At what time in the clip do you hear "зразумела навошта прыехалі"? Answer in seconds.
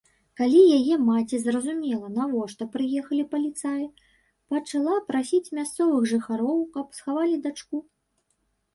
1.43-3.21